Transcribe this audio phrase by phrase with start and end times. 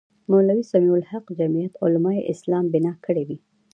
[0.31, 3.37] مولوي سمیع الحق جمیعت علمای اسلام بنا کړې وې.